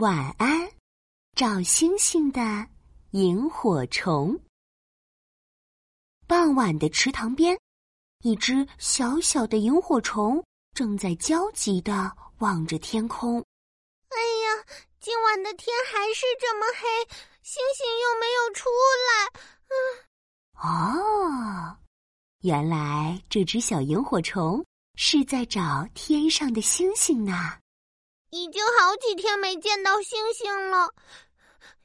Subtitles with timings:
[0.00, 0.66] 晚安，
[1.36, 2.40] 找星星的
[3.10, 4.40] 萤火虫。
[6.26, 7.54] 傍晚的池塘边，
[8.22, 10.42] 一只小小的萤火虫
[10.72, 13.44] 正在焦急的望着天空。
[14.08, 14.64] 哎呀，
[15.00, 16.88] 今晚的天还是这么黑，
[17.42, 18.70] 星星又没有出
[19.04, 19.42] 来。
[19.68, 20.96] 嗯，
[21.74, 21.76] 哦，
[22.40, 24.64] 原来这只小萤火虫
[24.94, 27.58] 是在找天上的星星呢。
[28.30, 30.88] 已经好几天没见到星星了，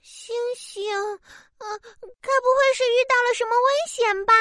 [0.02, 1.80] 星星，嗯，
[2.22, 4.34] 该不会是遇到了什么危险吧？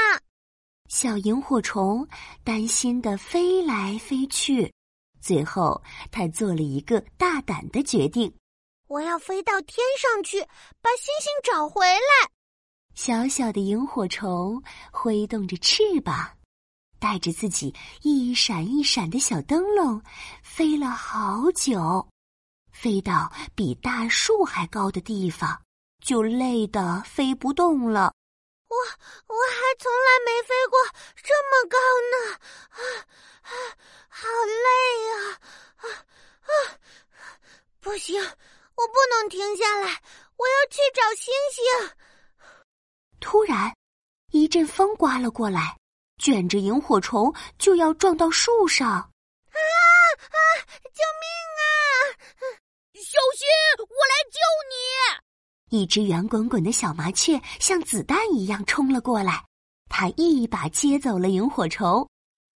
[0.91, 2.07] 小萤火虫
[2.45, 4.71] 担心的飞来飞去，
[5.21, 5.83] 最后
[6.13, 8.33] 他做了一个大胆的决定：
[8.87, 10.41] 我要飞到天上去，
[10.83, 12.31] 把星星找回来。
[12.95, 14.63] 小小的萤火虫
[14.93, 16.37] 挥动着翅膀。
[17.05, 20.03] 带着自己一闪一闪的小灯笼，
[20.43, 22.09] 飞了好久，
[22.73, 25.61] 飞到比大树还高的地方，
[26.03, 28.15] 就累得飞不动了。
[28.69, 28.77] 我
[29.27, 30.81] 我还从来没飞过
[31.23, 31.77] 这么高
[32.11, 32.17] 呢，
[32.71, 32.81] 啊
[33.43, 33.53] 啊，
[34.09, 34.27] 好
[34.65, 34.69] 累
[35.11, 35.41] 呀！
[35.77, 35.85] 啊
[36.41, 36.49] 啊，
[37.81, 40.03] 不行，我不能停下来，
[40.39, 41.91] 我要去找星星。
[43.21, 43.77] 突然，
[44.31, 45.77] 一阵风刮了过来。
[46.25, 48.89] 卷着萤火虫就要撞到树上！
[48.89, 50.39] 啊啊！
[50.83, 51.29] 救命
[51.61, 51.67] 啊！
[52.95, 53.47] 小心，
[53.81, 54.39] 我来救
[55.69, 55.79] 你！
[55.79, 59.45] 一只圆滚滚的小麻雀像子弹一样冲了过来，
[59.91, 62.09] 它一把接走了萤火虫。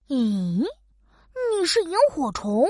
[0.10, 0.64] 咦，
[1.50, 2.68] 你是萤火虫？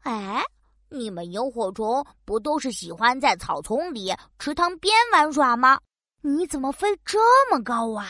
[0.00, 0.42] 哎，
[0.88, 5.78] 你们萤火虫不都是喜欢在草丛里、池塘边玩耍吗？
[6.22, 8.06] 你怎么飞这么高啊？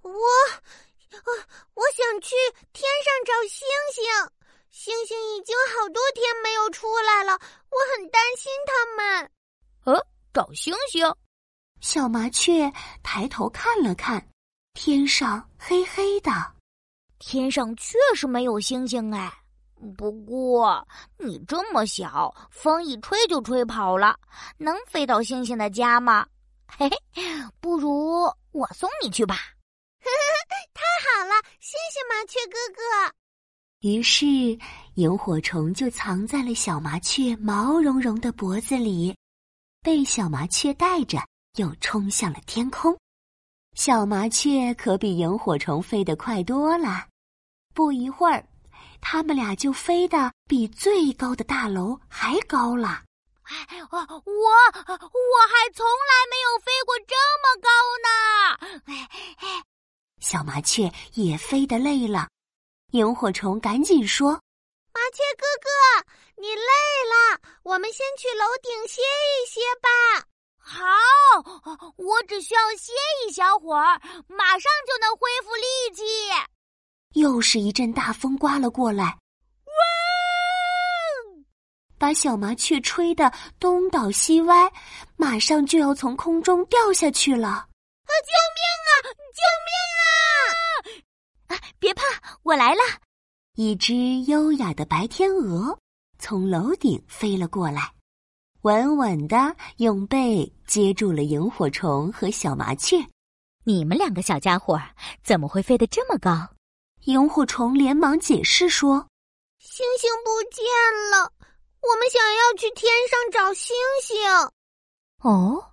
[0.00, 0.12] 我，
[3.48, 4.04] 星星，
[4.70, 9.30] 星星已经好多天没有出来了，我很担心它们。
[9.84, 11.14] 呃，找星星？
[11.80, 14.26] 小麻雀抬头看了看，
[14.74, 16.30] 天上黑黑的，
[17.18, 19.32] 天上确实没有星星哎。
[19.96, 20.86] 不过
[21.18, 24.18] 你这么小，风一吹就吹跑了，
[24.56, 26.26] 能飞到星星的家吗？
[26.66, 27.22] 嘿嘿，
[27.60, 29.36] 不如我送你去吧。
[30.74, 33.14] 太好了，谢谢麻雀哥哥。
[33.86, 34.26] 于是，
[34.94, 39.16] 萤火虫就藏在了小麻雀毛茸茸的脖子里，
[39.80, 41.24] 被小麻雀带着，
[41.56, 42.98] 又冲向了天空。
[43.76, 47.06] 小麻雀可比萤火虫飞得快多了。
[47.74, 48.44] 不一会儿，
[49.00, 53.04] 他们俩就飞得比最高的大楼还高了。
[53.44, 57.70] 哎，我我我还从来没有飞过这么高
[58.02, 59.68] 呢！
[60.20, 62.28] 小麻雀也飞得累了，
[62.92, 64.32] 萤火虫赶紧说
[64.94, 65.68] ：“麻雀哥哥，
[66.40, 70.26] 你累了，我们先去楼顶歇一歇吧。
[70.58, 70.84] ”“好，
[71.96, 72.92] 我只需要歇
[73.24, 76.02] 一小会儿，马上就能恢复力气。”
[77.14, 79.72] 又是一阵大风刮了过来，哇，
[81.98, 84.70] 把小麻雀吹得东倒西歪，
[85.16, 87.48] 马上就要从空中掉下去了！
[87.48, 87.68] 啊！
[88.06, 88.90] 救命啊！
[89.32, 89.85] 救命！
[92.46, 92.80] 我来了。
[93.56, 93.92] 一只
[94.26, 95.76] 优雅的白天鹅
[96.16, 97.92] 从楼顶飞了过来，
[98.62, 103.04] 稳稳的用背接住了萤火虫和小麻雀。
[103.64, 104.80] 你们两个小家伙
[105.24, 106.48] 怎么会飞得这么高？
[107.06, 109.08] 萤火虫连忙解释说
[109.58, 110.64] ：“星星不见
[111.10, 111.32] 了，
[111.82, 113.74] 我们想要去天上找星
[114.04, 114.16] 星。”
[115.28, 115.72] 哦，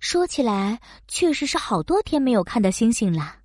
[0.00, 3.41] 说起来，确实是好多天没有看到星星了。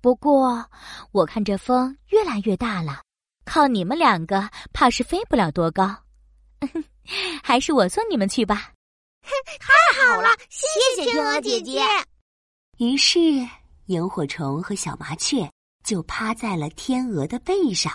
[0.00, 0.64] 不过，
[1.12, 3.02] 我看这风越来越大了，
[3.44, 5.94] 靠你们两个怕是飞不了多高，
[7.42, 8.72] 还是我送你们去吧。
[9.60, 10.66] 太好了，谢
[10.96, 11.82] 谢天鹅姐姐。
[12.78, 13.20] 于是，
[13.86, 15.50] 萤火虫和小麻雀
[15.84, 17.92] 就趴在了天鹅的背上，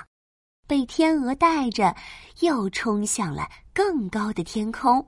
[0.68, 1.96] 被天鹅带着，
[2.42, 5.04] 又冲向了更高的天空。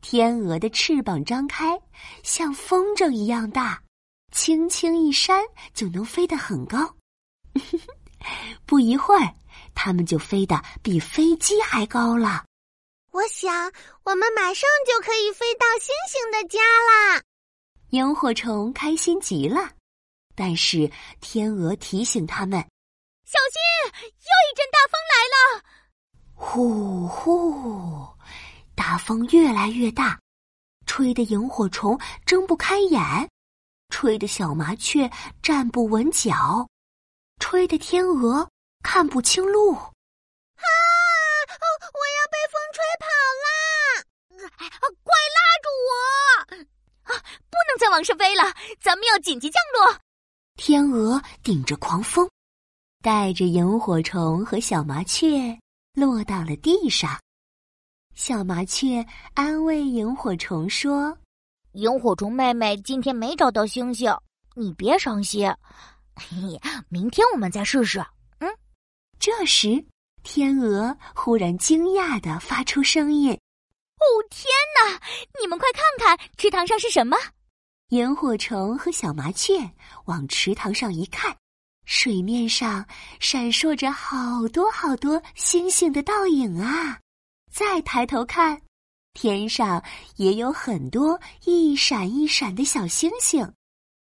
[0.00, 1.80] 天鹅的翅膀张开，
[2.24, 3.80] 像风筝一样大。
[4.30, 5.42] 轻轻一扇
[5.74, 6.94] 就能飞得很高，
[8.66, 9.34] 不一会儿，
[9.74, 12.44] 它们就飞得比飞机还高了。
[13.10, 13.72] 我想，
[14.04, 17.22] 我们马上就可以飞到星星的家啦！
[17.90, 19.72] 萤火虫开心极了，
[20.36, 20.90] 但是
[21.20, 22.60] 天鹅提醒他们
[23.24, 25.64] ：“小心，又一阵大风来了！”
[26.40, 28.06] 呼呼，
[28.76, 30.20] 大风越来越大，
[30.86, 33.00] 吹得萤火虫睁不开眼。
[33.98, 35.10] 吹得小麻雀
[35.42, 36.68] 站不稳脚
[37.40, 38.48] 吹得天鹅
[38.80, 39.74] 看不清路。
[39.74, 39.90] 啊
[41.50, 43.06] 我要被风吹跑
[43.42, 44.54] 啦！
[44.54, 47.12] 啊快拉住我！
[47.12, 47.18] 啊
[47.50, 48.44] 不能再往上飞了
[48.80, 49.98] 咱们要紧急降落
[50.54, 52.30] 天鹅顶着狂风
[53.02, 55.58] 带着萤火虫和小麻雀
[55.94, 57.20] 落到了地上。
[58.14, 59.04] 小麻雀
[59.34, 61.18] 安慰萤火虫说
[61.78, 64.12] 萤火虫妹妹今天没找到星星，
[64.56, 65.48] 你别伤心。
[66.16, 68.04] 嘿，明天我们再试试。”
[68.40, 68.50] 嗯。
[69.20, 69.84] 这时，
[70.24, 73.30] 天鹅忽然惊讶的发出声音
[73.94, 74.44] ：“哦，天
[74.74, 75.00] 哪！
[75.40, 77.16] 你们快看看，池塘上是什么？”
[77.90, 79.52] 萤火虫和小麻雀
[80.06, 81.36] 往池塘上一看，
[81.84, 82.84] 水面上
[83.20, 86.98] 闪烁着好多好多星星的倒影啊！
[87.52, 88.60] 再抬头看，
[89.20, 89.82] 天上
[90.14, 93.52] 也有很多一闪一闪的小星星。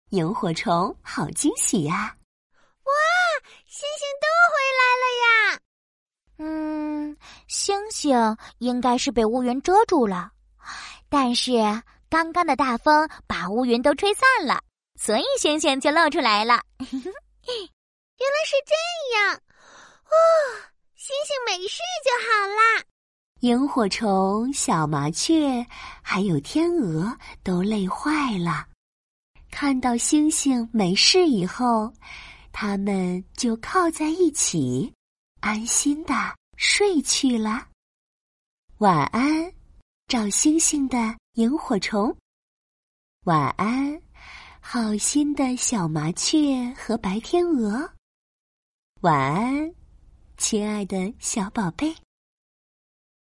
[0.09, 2.17] 萤火虫好惊喜呀！
[2.83, 2.91] 哇，
[3.65, 5.59] 星星都回来了呀！
[6.39, 7.17] 嗯，
[7.47, 10.31] 星星应该是被乌云遮住了，
[11.07, 11.53] 但是。
[12.07, 14.61] 刚刚的大风把乌云都吹散了，
[14.97, 16.61] 所以星星就露出来了。
[16.79, 18.73] 原来是这
[19.17, 20.13] 样，哦，
[20.95, 22.83] 星星没事就好啦。
[23.41, 25.65] 萤火虫、小麻雀
[26.01, 28.67] 还有天鹅都累坏了，
[29.51, 31.93] 看到星星没事以后，
[32.51, 34.93] 他们就靠在一起，
[35.41, 36.13] 安心的
[36.57, 37.67] 睡去了。
[38.79, 39.51] 晚安，
[40.07, 41.15] 找星星的。
[41.35, 42.15] 萤火虫，
[43.25, 44.01] 晚安，
[44.61, 47.91] 好心的小麻雀和白天鹅。
[49.01, 49.75] 晚安，
[50.37, 51.93] 亲爱的小宝贝。